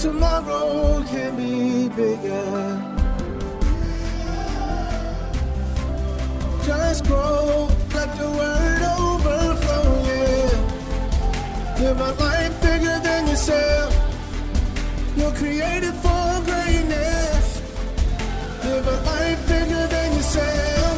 [0.00, 2.80] tomorrow can be bigger.
[6.64, 10.56] Just grow, let the word overflow, yeah.
[11.80, 13.94] Live a life bigger than yourself.
[15.18, 17.60] You're created for greatness.
[18.64, 20.96] Live a life bigger than yourself.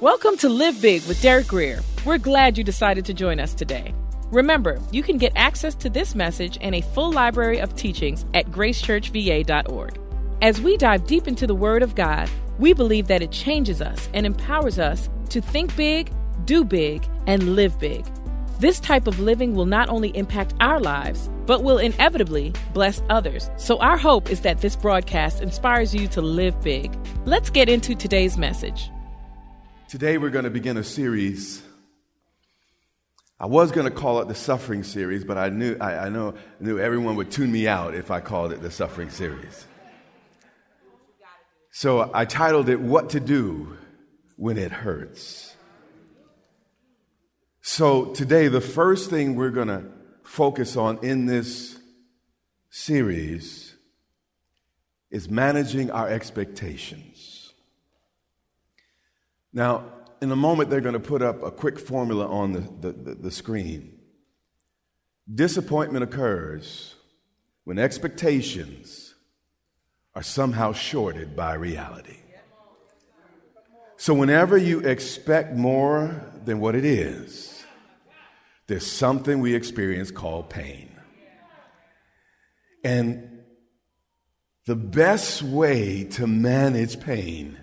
[0.00, 1.82] Welcome to Live Big with Derek Grier.
[2.06, 3.92] We're glad you decided to join us today.
[4.32, 8.46] Remember, you can get access to this message and a full library of teachings at
[8.46, 10.00] gracechurchva.org.
[10.40, 14.08] As we dive deep into the Word of God, we believe that it changes us
[14.14, 16.10] and empowers us to think big,
[16.46, 18.06] do big, and live big.
[18.60, 23.50] This type of living will not only impact our lives, but will inevitably bless others.
[23.58, 26.96] So, our hope is that this broadcast inspires you to live big.
[27.26, 28.90] Let's get into today's message.
[29.88, 31.62] Today we're going to begin a series.
[33.40, 36.34] I was going to call it the Suffering Series, but I knew I, I know
[36.60, 39.66] knew everyone would tune me out if I called it the Suffering Series.
[41.70, 43.78] So I titled it "What to Do
[44.36, 45.56] When It Hurts."
[47.62, 49.84] So today, the first thing we're going to
[50.22, 51.78] focus on in this
[52.68, 53.74] series
[55.10, 57.54] is managing our expectations.
[59.52, 59.84] Now,
[60.20, 63.14] in a moment, they're going to put up a quick formula on the, the, the,
[63.14, 63.98] the screen.
[65.32, 66.94] Disappointment occurs
[67.64, 69.14] when expectations
[70.14, 72.16] are somehow shorted by reality.
[73.96, 77.64] So, whenever you expect more than what it is,
[78.66, 80.90] there's something we experience called pain.
[82.82, 83.42] And
[84.64, 87.58] the best way to manage pain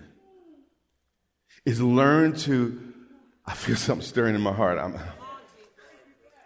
[1.68, 2.80] is learn to,
[3.44, 4.78] I feel something stirring in my heart.
[4.78, 4.94] I'm,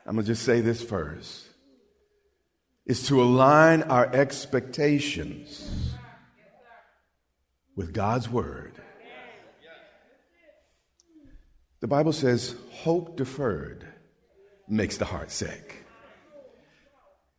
[0.04, 1.46] I'm going to just say this first.
[2.86, 5.94] Is to align our expectations
[7.76, 8.72] with God's word.
[11.78, 13.86] The Bible says, hope deferred
[14.68, 15.84] makes the heart sick.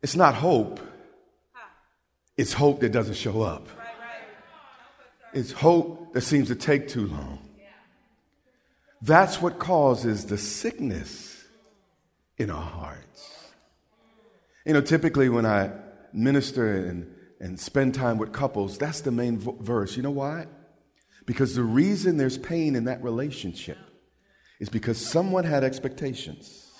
[0.02, 0.80] It's not hope,
[2.38, 3.68] it's hope that doesn't show up.
[5.34, 7.44] It's hope that seems to take too long.
[9.04, 11.44] That's what causes the sickness
[12.38, 13.52] in our hearts.
[14.64, 15.72] You know, typically when I
[16.14, 19.94] minister and, and spend time with couples, that's the main v- verse.
[19.98, 20.46] You know why?
[21.26, 23.76] Because the reason there's pain in that relationship
[24.58, 26.72] is because someone had expectations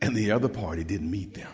[0.00, 1.50] and the other party didn't meet them.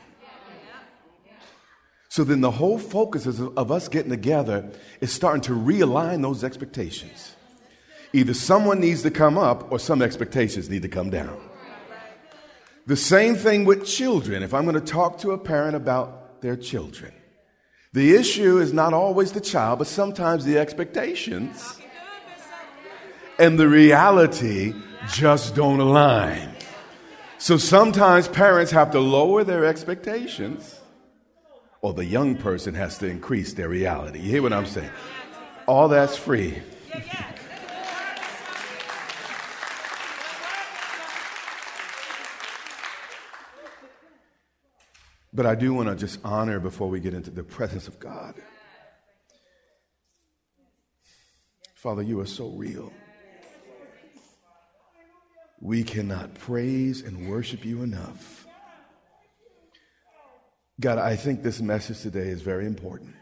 [2.11, 4.71] So then the whole focus of us getting together
[5.01, 7.37] is starting to realign those expectations.
[8.13, 11.41] Either someone needs to come up or some expectations need to come down.
[12.87, 14.43] The same thing with children.
[14.43, 17.13] If I'm going to talk to a parent about their children,
[17.93, 21.79] the issue is not always the child, but sometimes the expectations
[23.39, 24.75] and the reality
[25.09, 26.51] just don't align.
[27.39, 30.81] So sometimes parents have to lower their expectations,
[31.81, 34.21] or the young person has to increase their reality.
[34.21, 34.91] You hear what I'm saying?
[35.67, 36.63] All that's free.
[45.33, 48.35] But I do want to just honor before we get into the presence of God.
[51.75, 52.93] Father, you are so real.
[55.61, 58.47] We cannot praise and worship you enough.
[60.81, 63.15] God, I think this message today is very important.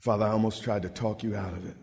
[0.00, 1.76] Father, I almost tried to talk you out of it.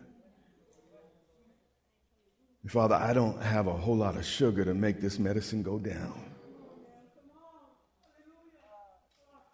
[2.68, 6.33] Father, I don't have a whole lot of sugar to make this medicine go down.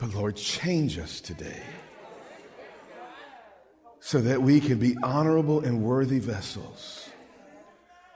[0.01, 1.63] But Lord, change us today
[4.01, 7.11] so that we can be honorable and worthy vessels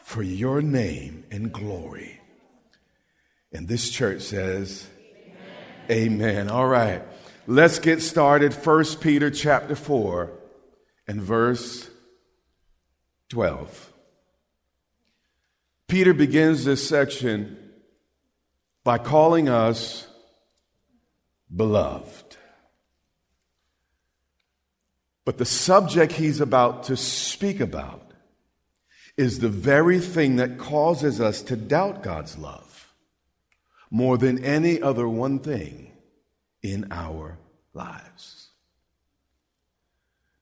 [0.02, 2.22] for your name and glory.
[3.52, 4.88] And this church says,
[5.90, 6.22] Amen.
[6.22, 6.50] Amen.
[6.50, 7.02] All right.
[7.46, 8.54] Let's get started.
[8.54, 10.32] 1 Peter chapter 4
[11.06, 11.90] and verse
[13.28, 13.92] 12.
[15.86, 17.58] Peter begins this section
[18.84, 20.08] by calling us
[21.54, 22.36] beloved.
[25.24, 28.12] But the subject he's about to speak about
[29.16, 32.92] is the very thing that causes us to doubt God's love
[33.90, 35.92] more than any other one thing
[36.62, 37.38] in our
[37.72, 38.48] lives.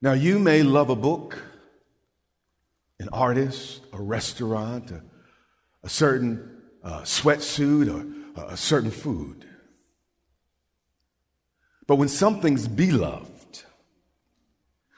[0.01, 1.41] Now, you may love a book,
[2.99, 5.01] an artist, a restaurant, a,
[5.83, 7.87] a certain uh, sweatsuit,
[8.35, 9.45] or a certain food.
[11.87, 13.63] But when something's beloved,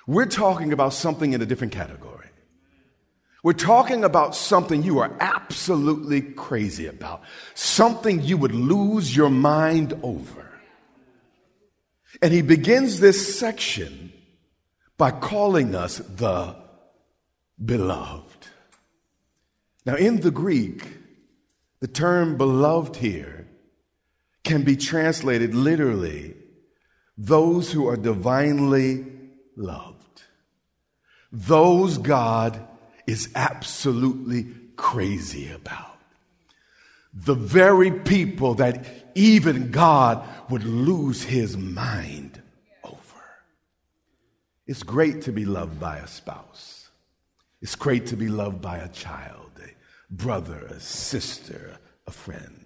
[0.07, 2.29] we're talking about something in a different category.
[3.43, 7.21] We're talking about something you are absolutely crazy about,
[7.53, 10.51] something you would lose your mind over.
[12.21, 14.11] And he begins this section
[14.97, 16.55] by calling us the
[17.63, 18.47] beloved.
[19.85, 20.87] Now, in the Greek,
[21.81, 23.47] the term beloved here
[24.43, 26.35] can be translated literally
[27.17, 29.05] those who are divinely
[29.55, 30.23] loved,
[31.31, 32.59] those God
[33.07, 35.97] is absolutely crazy about.
[37.13, 38.85] The very people that
[39.15, 42.41] even God would lose his mind
[42.83, 43.23] over.
[44.67, 46.89] It's great to be loved by a spouse.
[47.61, 52.65] It's great to be loved by a child, a brother, a sister, a friend.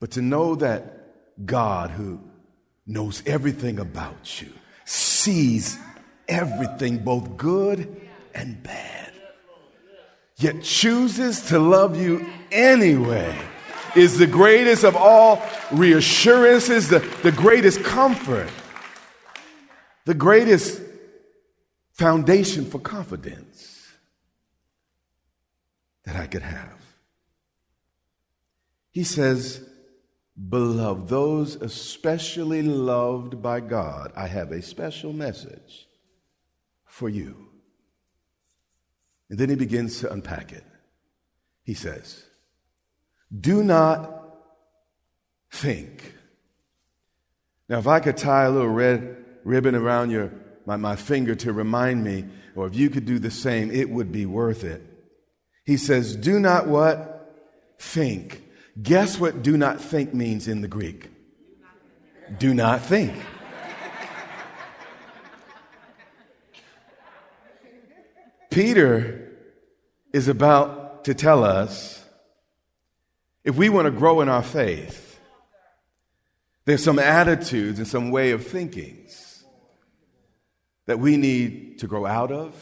[0.00, 2.20] But to know that God, who
[2.86, 4.52] knows everything about you,
[4.84, 5.78] sees
[6.28, 8.00] everything, both good
[8.34, 9.12] and bad,
[10.36, 13.36] yet chooses to love you anyway,
[13.94, 18.50] is the greatest of all reassurances, the, the greatest comfort,
[20.04, 20.80] the greatest
[21.92, 23.92] foundation for confidence
[26.04, 26.80] that I could have.
[28.90, 29.66] He says,
[30.48, 35.86] Beloved, those especially loved by God, I have a special message
[36.86, 37.48] for you.
[39.28, 40.64] And then he begins to unpack it.
[41.64, 42.24] He says,
[43.38, 44.22] Do not
[45.50, 46.14] think.
[47.68, 50.32] Now, if I could tie a little red ribbon around your,
[50.66, 52.24] my, my finger to remind me,
[52.54, 54.82] or if you could do the same, it would be worth it.
[55.64, 57.34] He says, Do not what?
[57.78, 58.41] Think.
[58.80, 61.10] Guess what do not think means in the Greek?
[62.38, 63.14] Do not think.
[68.50, 69.32] Peter
[70.12, 72.04] is about to tell us
[73.44, 75.18] if we want to grow in our faith,
[76.64, 79.44] there's some attitudes and some way of thinkings
[80.86, 82.54] that we need to grow out of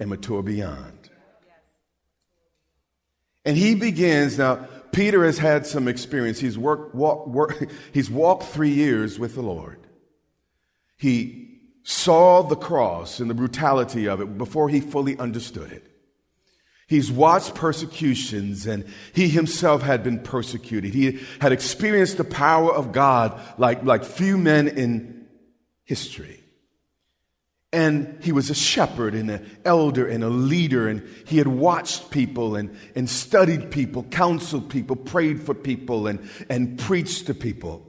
[0.00, 1.10] and mature beyond.
[3.44, 4.66] And he begins now.
[4.96, 6.40] Peter has had some experience.
[6.40, 9.78] He's worked, walk, work, he's walked three years with the Lord.
[10.96, 15.84] He saw the cross and the brutality of it before he fully understood it.
[16.88, 20.94] He's watched persecutions and he himself had been persecuted.
[20.94, 25.26] He had experienced the power of God like, like few men in
[25.84, 26.42] history.
[27.72, 32.10] And he was a shepherd and an elder and a leader, and he had watched
[32.10, 37.86] people and, and studied people, counseled people, prayed for people, and, and preached to people.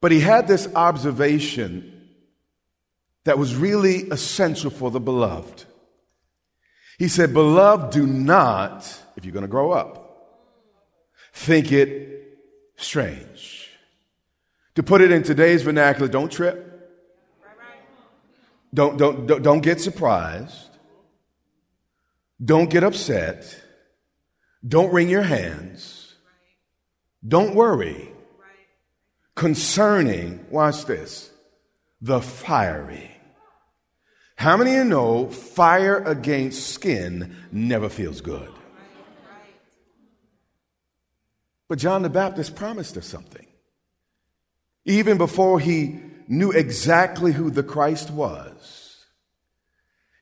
[0.00, 2.08] But he had this observation
[3.24, 5.64] that was really essential for the beloved.
[6.98, 8.82] He said, Beloved, do not,
[9.16, 10.10] if you're going to grow up,
[11.32, 12.38] think it
[12.76, 13.70] strange.
[14.74, 16.69] To put it in today's vernacular, don't trip.
[18.72, 20.68] Don't, don't, don't, don't get surprised.
[22.42, 23.62] Don't get upset.
[24.66, 26.14] Don't wring your hands.
[27.26, 28.10] Don't worry
[29.40, 31.30] concerning, watch this,
[32.02, 33.10] the fiery.
[34.36, 38.52] How many of you know fire against skin never feels good?
[41.68, 43.46] But John the Baptist promised us something.
[44.84, 46.00] Even before he
[46.30, 49.04] knew exactly who the Christ was,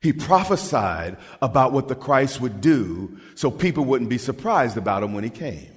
[0.00, 5.12] he prophesied about what the Christ would do so people wouldn't be surprised about him
[5.12, 5.70] when he came.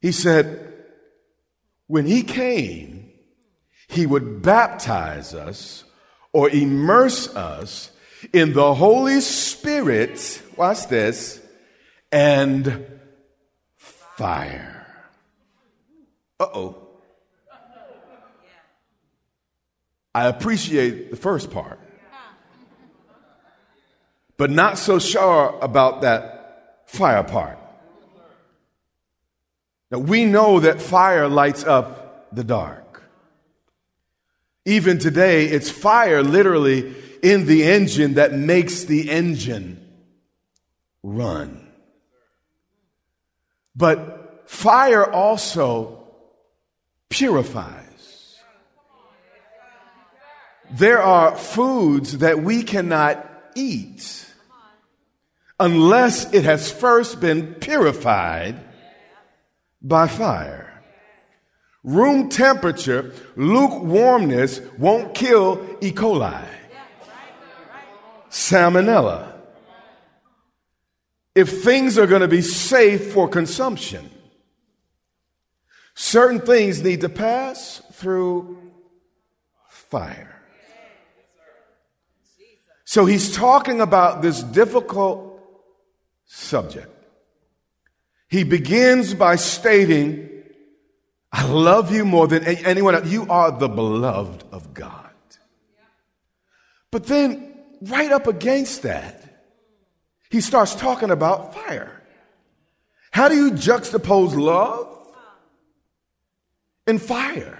[0.00, 0.72] He said,
[1.88, 3.10] when he came,
[3.88, 5.84] he would baptize us
[6.32, 7.90] or immerse us
[8.32, 11.40] in the Holy Spirit, watch this,
[12.12, 12.86] and
[13.76, 14.86] fire.
[16.38, 16.85] Uh oh.
[20.16, 21.78] I appreciate the first part,
[24.38, 27.58] but not so sure about that fire part.
[29.90, 33.02] Now, we know that fire lights up the dark.
[34.64, 39.86] Even today, it's fire literally in the engine that makes the engine
[41.02, 41.68] run.
[43.74, 46.08] But fire also
[47.10, 47.85] purifies.
[50.70, 54.26] There are foods that we cannot eat
[55.58, 58.56] unless it has first been purified
[59.80, 60.82] by fire.
[61.84, 65.92] Room temperature, lukewarmness won't kill E.
[65.92, 66.44] coli,
[68.28, 69.32] salmonella.
[71.34, 74.10] If things are going to be safe for consumption,
[75.94, 78.58] certain things need to pass through
[79.68, 80.35] fire.
[82.86, 85.40] So he's talking about this difficult
[86.24, 86.88] subject.
[88.28, 90.30] He begins by stating,
[91.32, 93.08] I love you more than anyone else.
[93.08, 95.10] You are the beloved of God.
[96.92, 99.20] But then, right up against that,
[100.30, 102.02] he starts talking about fire.
[103.10, 105.12] How do you juxtapose love
[106.86, 107.58] and fire?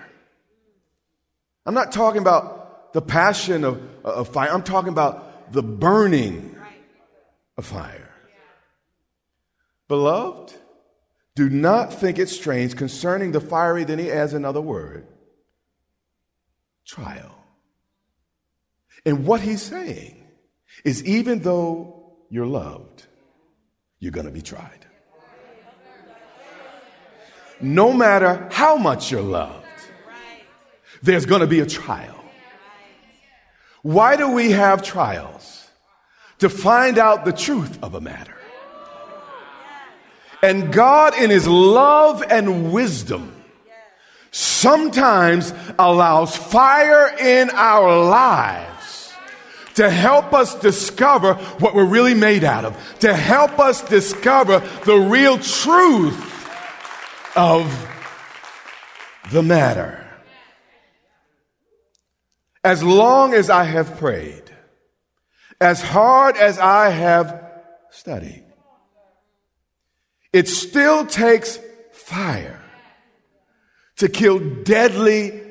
[1.67, 6.57] I'm not talking about the passion of, of fire, I'm talking about the burning
[7.59, 8.11] of fire.
[9.89, 10.55] Beloved,
[11.35, 15.07] do not think it strange concerning the fiery, then he adds another word
[16.87, 17.37] trial.
[19.05, 20.25] And what he's saying
[20.85, 23.07] is even though you're loved,
[23.99, 24.87] you're going to be tried.
[27.61, 29.65] No matter how much you're loved,
[31.03, 32.16] there's going to be a trial.
[33.87, 35.71] Why do we have trials?
[36.41, 38.35] To find out the truth of a matter.
[40.43, 43.33] And God, in His love and wisdom,
[44.33, 49.15] sometimes allows fire in our lives
[49.77, 54.97] to help us discover what we're really made out of, to help us discover the
[54.97, 56.49] real truth
[57.37, 57.71] of
[59.31, 60.06] the matter.
[62.67, 64.43] As long as I have prayed,
[65.61, 68.43] as hard as I have studied,
[70.33, 71.61] it still takes
[71.93, 72.61] fire
[73.99, 75.43] to kill deadly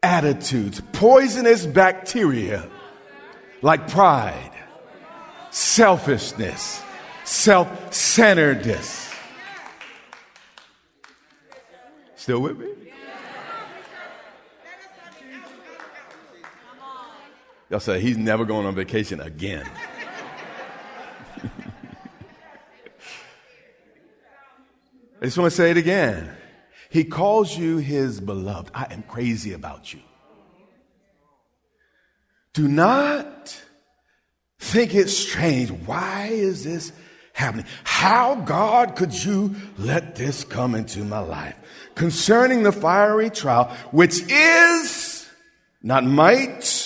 [0.00, 2.70] attitudes, poisonous bacteria
[3.62, 4.52] like pride,
[5.50, 6.80] selfishness,
[7.24, 9.12] self centeredness.
[12.14, 12.68] Still with me?
[17.70, 19.64] Y'all say he's never going on vacation again.
[25.22, 26.36] I just want to say it again.
[26.90, 28.72] He calls you his beloved.
[28.74, 30.00] I am crazy about you.
[32.54, 33.62] Do not
[34.58, 35.70] think it's strange.
[35.70, 36.92] Why is this
[37.34, 37.66] happening?
[37.84, 41.54] How, God, could you let this come into my life?
[41.94, 45.28] Concerning the fiery trial, which is
[45.82, 46.79] not might,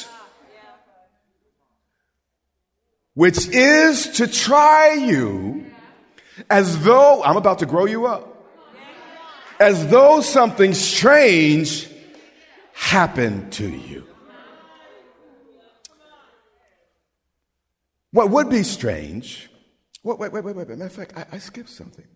[3.14, 5.64] which is to try you
[6.50, 8.30] as though, I'm about to grow you up,
[9.60, 11.88] as though something strange
[12.72, 14.06] happened to you.
[18.10, 19.50] What would be strange,
[20.02, 20.68] wait, wait, wait, wait, wait.
[20.68, 22.06] Matter of fact, I, I skipped something.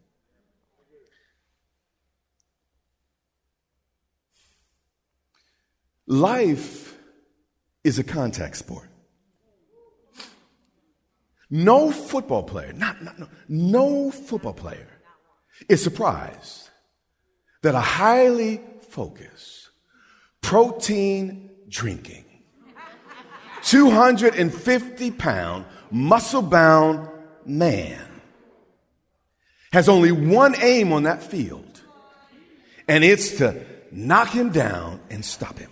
[6.07, 6.97] Life
[7.85, 8.89] is a contact sport.
[11.51, 14.89] No football player, not, not, no, no football player
[15.69, 16.69] is surprised
[17.63, 19.71] that a highly focused,
[20.43, 22.25] protein drinking,
[23.63, 27.09] 250 pound, muscle bound
[27.45, 28.05] man
[29.73, 31.83] has only one aim on that field,
[32.87, 35.71] and it's to knock him down and stop him.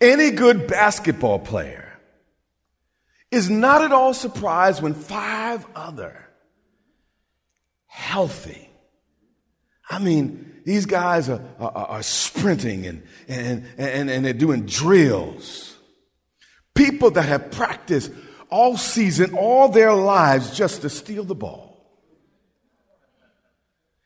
[0.00, 1.87] Any good basketball player
[3.30, 6.28] is not at all surprised when five other
[7.86, 8.68] healthy,
[9.90, 15.76] I mean, these guys are, are, are sprinting and, and, and, and they're doing drills.
[16.74, 18.12] People that have practiced
[18.50, 21.68] all season, all their lives just to steal the ball.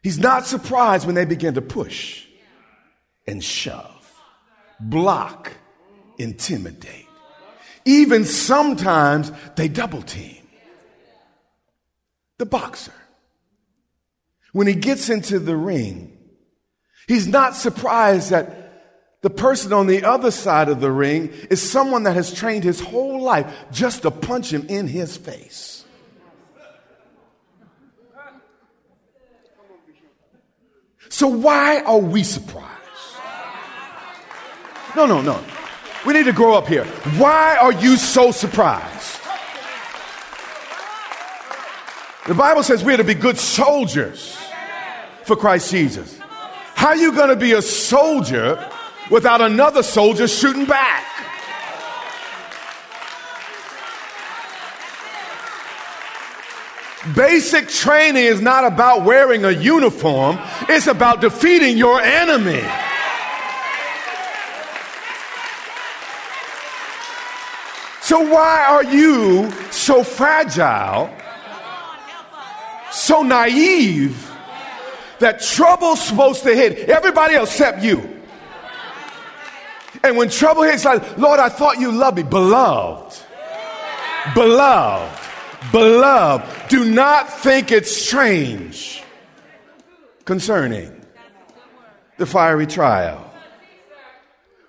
[0.02, 2.26] He's not surprised when they begin to push
[3.26, 4.20] and shove,
[4.80, 5.52] block
[6.18, 7.01] intimidate.
[7.84, 10.36] Even sometimes they double team.
[12.38, 12.92] The boxer,
[14.52, 16.18] when he gets into the ring,
[17.06, 18.62] he's not surprised that
[19.22, 22.80] the person on the other side of the ring is someone that has trained his
[22.80, 25.84] whole life just to punch him in his face.
[31.08, 32.68] So, why are we surprised?
[34.96, 35.44] No, no, no.
[36.04, 36.84] We need to grow up here.
[37.16, 39.20] Why are you so surprised?
[42.26, 44.38] The Bible says we're to be good soldiers
[45.24, 46.18] for Christ Jesus.
[46.74, 48.68] How are you going to be a soldier
[49.10, 51.04] without another soldier shooting back?
[57.16, 62.62] Basic training is not about wearing a uniform, it's about defeating your enemy.
[68.12, 71.08] So, why are you so fragile,
[72.90, 74.30] so naive,
[75.18, 78.20] that trouble's supposed to hit everybody except you?
[80.04, 82.22] And when trouble hits, like, Lord, I thought you loved me.
[82.22, 83.18] Beloved,
[84.34, 85.18] beloved,
[85.72, 89.02] beloved, do not think it's strange
[90.26, 91.02] concerning
[92.18, 93.32] the fiery trial,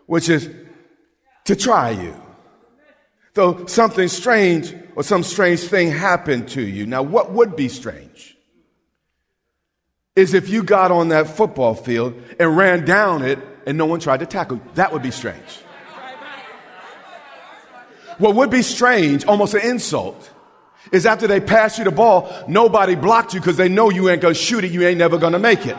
[0.05, 0.49] which is
[1.43, 2.22] to try you
[3.33, 6.85] Though something strange or some strange thing happened to you.
[6.85, 8.37] Now, what would be strange?
[10.15, 13.99] Is if you got on that football field and ran down it and no one
[13.99, 14.63] tried to tackle you.
[14.75, 15.59] That would be strange.
[18.19, 20.29] What would be strange, almost an insult,
[20.91, 24.21] is after they pass you the ball, nobody blocked you because they know you ain't
[24.21, 25.77] gonna shoot it, you ain't never gonna make it.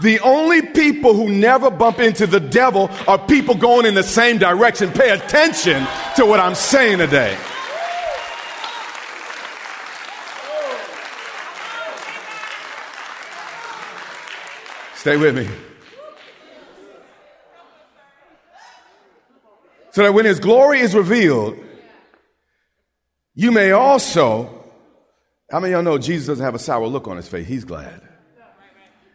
[0.00, 4.38] The only people who never bump into the devil are people going in the same
[4.38, 4.92] direction.
[4.92, 7.36] Pay attention to what I'm saying today.
[14.94, 15.48] Stay with me.
[19.92, 21.56] So that when his glory is revealed,
[23.34, 24.64] you may also,
[25.50, 27.46] how many of y'all know Jesus doesn't have a sour look on his face?
[27.46, 28.07] He's glad.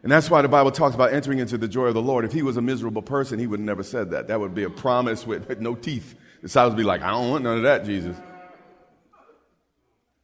[0.03, 2.25] And that's why the Bible talks about entering into the joy of the Lord.
[2.25, 4.27] If he was a miserable person, he would have never said that.
[4.27, 6.15] That would be a promise with, no teeth.
[6.41, 8.17] The disciples would be like, I don't want none of that, Jesus.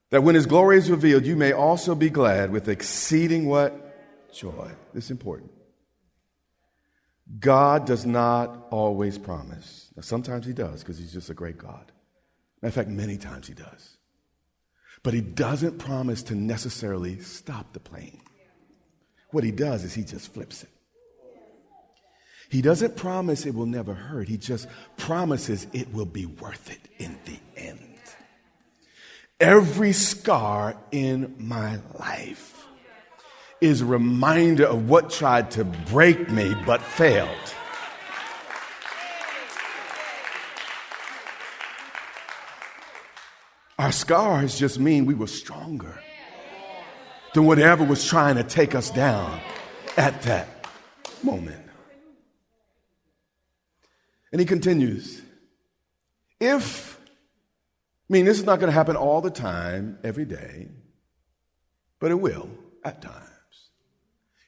[0.10, 4.34] That when his glory is revealed, you may also be glad with exceeding what?
[4.34, 4.72] Joy.
[4.94, 5.52] This is important.
[7.39, 9.92] God does not always promise.
[9.96, 11.92] Now, sometimes he does because he's just a great God.
[12.62, 13.98] Matter of fact, many times he does.
[15.04, 18.20] But he doesn't promise to necessarily stop the plane.
[19.32, 20.70] What he does is he just flips it.
[22.50, 24.28] He doesn't promise it will never hurt.
[24.28, 27.86] He just promises it will be worth it in the end.
[29.39, 32.65] Every scar in my life
[33.62, 37.30] is a reminder of what tried to break me but failed.
[43.78, 46.00] Our scars just mean we were stronger
[47.34, 49.39] than whatever was trying to take us down
[49.98, 50.48] at that
[51.24, 51.65] moment.
[54.32, 55.22] And he continues
[56.39, 60.70] if, I mean, this is not going to happen all the time, every day,
[62.00, 62.50] but it will
[62.84, 63.26] at times.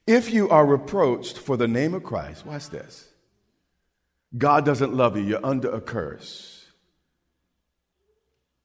[0.08, 3.10] If you are reproached for the name of Christ, watch this.
[4.38, 6.66] God doesn't love you, you're under a curse.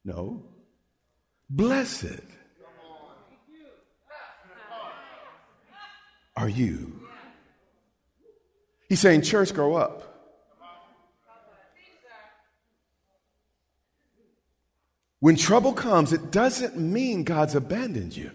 [0.04, 0.44] No.
[1.50, 2.20] Blessed
[6.36, 7.00] are you?
[8.88, 10.02] He's saying, Church, grow up.
[15.20, 18.30] When trouble comes, it doesn't mean God's abandoned you.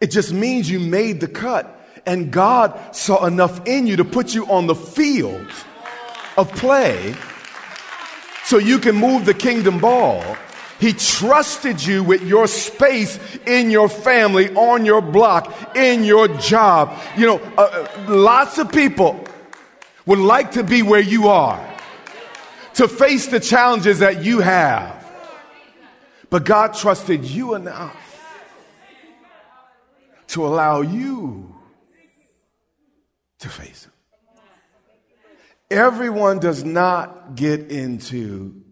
[0.00, 4.34] It just means you made the cut and God saw enough in you to put
[4.34, 5.46] you on the field
[6.36, 7.14] of play
[8.44, 10.36] so you can move the kingdom ball
[10.82, 13.16] he trusted you with your space
[13.46, 17.00] in your family, on your block, in your job.
[17.16, 19.24] You know, uh, uh, lots of people
[20.06, 21.64] would like to be where you are,
[22.74, 25.08] to face the challenges that you have.
[26.30, 27.96] But God trusted you enough
[30.30, 31.54] to allow you
[33.38, 33.92] to face them.
[35.70, 38.62] Everyone does not get into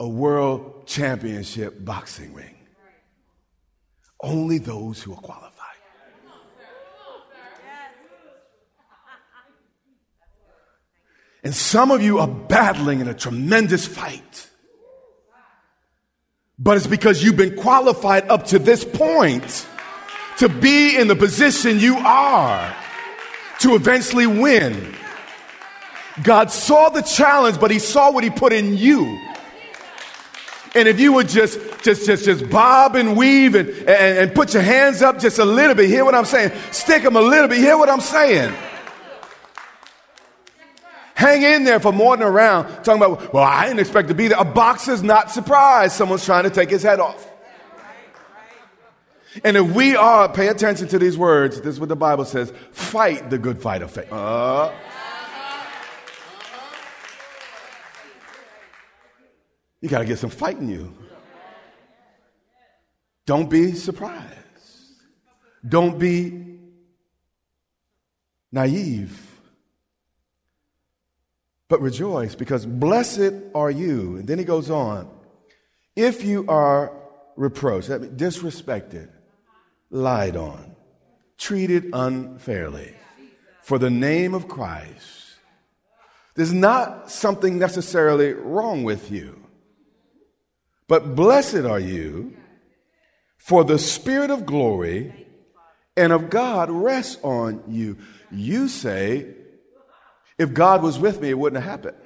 [0.00, 2.56] a world championship boxing ring.
[4.22, 5.56] Only those who are qualified.
[11.44, 14.48] And some of you are battling in a tremendous fight.
[16.58, 19.66] But it's because you've been qualified up to this point
[20.38, 22.76] to be in the position you are
[23.60, 24.94] to eventually win.
[26.22, 29.18] God saw the challenge, but he saw what he put in you.
[30.74, 34.54] And if you would just, just, just, just bob and weave and, and, and put
[34.54, 36.52] your hands up just a little bit, hear what I'm saying?
[36.70, 38.54] Stick them a little bit, hear what I'm saying?
[41.14, 44.14] Hang in there for more than a round, talking about, well, I didn't expect to
[44.14, 44.38] be there.
[44.38, 47.26] A boxer's not surprised someone's trying to take his head off.
[49.44, 52.52] And if we are, pay attention to these words, this is what the Bible says
[52.72, 54.12] fight the good fight of faith.
[54.12, 54.72] Uh,
[59.80, 60.94] You got to get some fight in you.
[63.26, 64.26] Don't be surprised.
[65.66, 66.58] Don't be
[68.50, 69.26] naive.
[71.68, 74.16] But rejoice because blessed are you.
[74.16, 75.08] And then he goes on.
[75.94, 76.92] If you are
[77.36, 79.08] reproached, disrespected,
[79.90, 80.74] lied on,
[81.38, 82.94] treated unfairly
[83.62, 85.36] for the name of Christ,
[86.34, 89.39] there's not something necessarily wrong with you.
[90.90, 92.36] But blessed are you,
[93.36, 95.14] for the Spirit of glory
[95.96, 97.96] and of God rests on you.
[98.32, 99.28] You say,
[100.36, 101.96] if God was with me, it wouldn't have happened.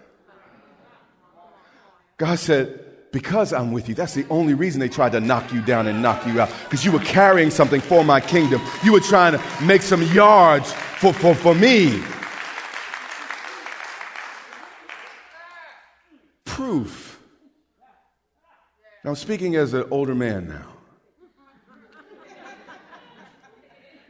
[2.19, 2.79] God said,
[3.11, 3.95] because I'm with you.
[3.95, 6.51] That's the only reason they tried to knock you down and knock you out.
[6.65, 8.61] Because you were carrying something for my kingdom.
[8.85, 12.03] You were trying to make some yards for, for, for me.
[16.45, 17.04] Proof
[19.05, 20.67] now, I'm speaking as an older man now.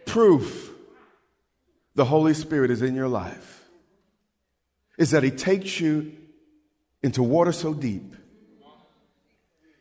[0.07, 0.71] Proof
[1.97, 3.65] the Holy Spirit is in your life
[4.97, 6.13] is that He takes you
[7.03, 8.15] into water so deep,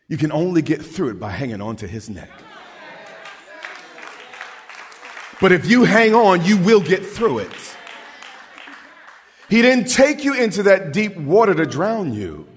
[0.08, 2.32] you can only get through it by hanging on to His neck.
[5.40, 7.76] But if you hang on, you will get through it.
[9.50, 12.48] He didn't take you into that deep water to drown you.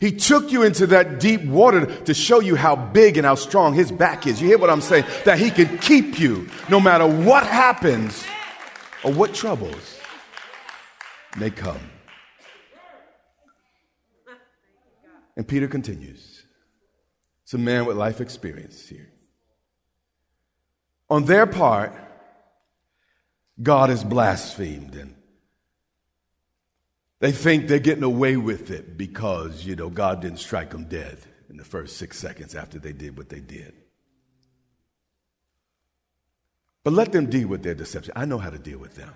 [0.00, 3.74] He took you into that deep water to show you how big and how strong
[3.74, 4.40] his back is.
[4.40, 5.04] You hear what I'm saying?
[5.24, 8.24] That he can keep you no matter what happens
[9.02, 9.98] or what troubles
[11.36, 11.80] may come.
[15.36, 16.44] And Peter continues.
[17.44, 19.10] It's a man with life experience here.
[21.10, 21.92] On their part,
[23.60, 25.14] God is blasphemed and
[27.20, 31.18] they think they're getting away with it because, you know, God didn't strike them dead
[31.50, 33.74] in the first six seconds after they did what they did.
[36.84, 38.12] But let them deal with their deception.
[38.16, 39.12] I know how to deal with them.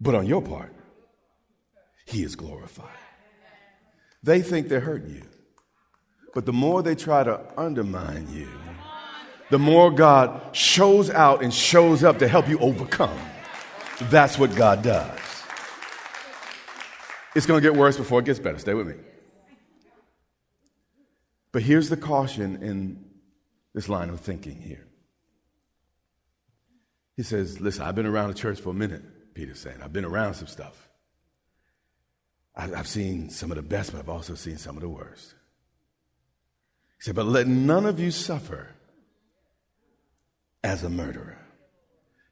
[0.00, 0.72] But on your part,
[2.06, 2.88] He is glorified.
[4.22, 5.22] They think they're hurting you.
[6.32, 8.48] But the more they try to undermine you,
[9.50, 13.18] the more God shows out and shows up to help you overcome.
[14.02, 15.29] That's what God does.
[17.34, 18.58] It's going to get worse before it gets better.
[18.58, 18.94] Stay with me.
[21.52, 23.04] But here's the caution in
[23.74, 24.86] this line of thinking here.
[27.16, 29.78] He says, Listen, I've been around the church for a minute, Peter's saying.
[29.82, 30.88] I've been around some stuff.
[32.56, 35.34] I've seen some of the best, but I've also seen some of the worst.
[36.98, 38.68] He said, But let none of you suffer
[40.62, 41.39] as a murderer.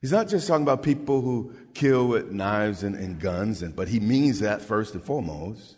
[0.00, 3.88] He's not just talking about people who kill with knives and, and guns, and, but
[3.88, 5.76] he means that first and foremost.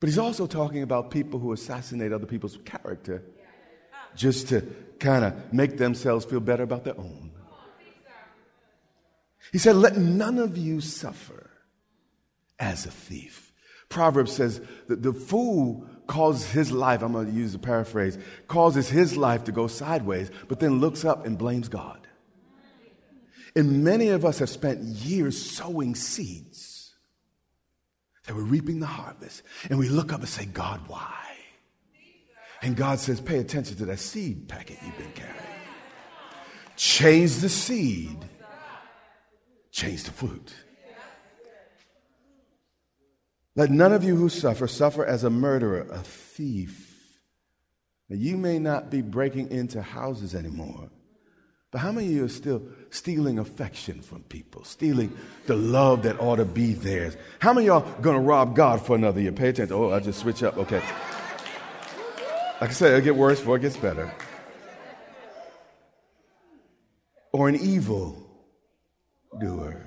[0.00, 3.22] But he's also talking about people who assassinate other people's character
[4.14, 4.62] just to
[4.98, 7.30] kind of make themselves feel better about their own.
[9.52, 11.50] He said, Let none of you suffer
[12.58, 13.52] as a thief.
[13.88, 18.88] Proverbs says that the fool causes his life, I'm going to use a paraphrase, causes
[18.88, 22.05] his life to go sideways, but then looks up and blames God.
[23.56, 26.94] And many of us have spent years sowing seeds
[28.26, 29.42] that we're reaping the harvest.
[29.70, 31.24] And we look up and say, God, why?
[32.62, 35.36] And God says, pay attention to that seed packet you've been carrying.
[36.76, 38.18] Change the seed,
[39.70, 40.54] change the fruit.
[43.54, 47.18] Let none of you who suffer suffer as a murderer, a thief.
[48.10, 50.90] Now, you may not be breaking into houses anymore,
[51.76, 56.18] but how many of you are still stealing affection from people, stealing the love that
[56.18, 57.14] ought to be theirs?
[57.38, 59.30] How many of y'all gonna rob God for another year?
[59.30, 59.76] Pay attention.
[59.76, 60.56] Oh, I just switch up.
[60.56, 60.82] Okay.
[62.62, 64.10] Like I said, it'll get worse before it gets better.
[67.30, 68.26] Or an evil
[69.38, 69.84] doer.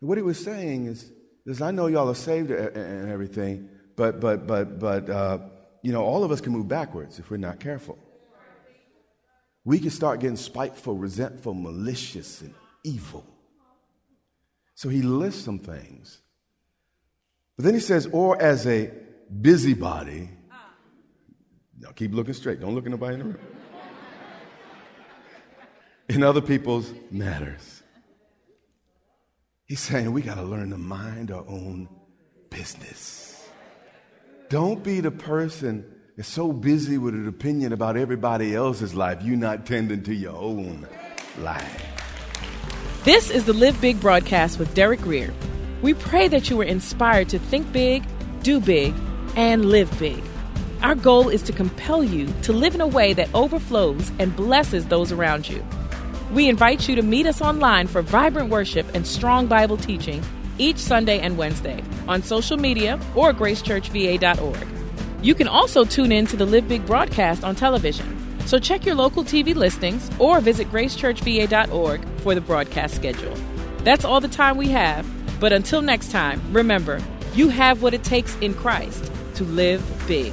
[0.00, 1.08] What he was saying is,
[1.46, 5.38] is I know y'all are saved and everything, but, but, but, but, uh,
[5.82, 7.96] you know, all of us can move backwards if we're not careful.
[9.68, 12.54] We can start getting spiteful, resentful, malicious, and
[12.84, 13.22] evil.
[14.74, 16.22] So he lists some things.
[17.54, 18.90] But then he says, or as a
[19.42, 20.30] busybody.
[21.78, 22.60] Now keep looking straight.
[22.60, 23.38] Don't look at nobody in the room.
[26.08, 27.82] In other people's matters.
[29.66, 31.90] He's saying we got to learn to mind our own
[32.48, 33.46] business.
[34.48, 39.36] Don't be the person that's so busy with an opinion about everybody else's life, you're
[39.36, 40.84] not tending to your own
[41.38, 41.84] life.
[43.04, 45.32] This is the Live Big broadcast with Derek Grier.
[45.80, 48.02] We pray that you were inspired to think big,
[48.42, 48.94] do big,
[49.36, 50.20] and live big.
[50.82, 54.86] Our goal is to compel you to live in a way that overflows and blesses
[54.86, 55.64] those around you.
[56.32, 60.24] We invite you to meet us online for vibrant worship and strong Bible teaching
[60.58, 64.77] each Sunday and Wednesday on social media or gracechurchva.org.
[65.20, 68.16] You can also tune in to the Live Big broadcast on television.
[68.46, 73.34] So check your local TV listings or visit gracechurchva.org for the broadcast schedule.
[73.78, 75.06] That's all the time we have,
[75.40, 77.00] but until next time, remember,
[77.34, 80.32] you have what it takes in Christ to live big.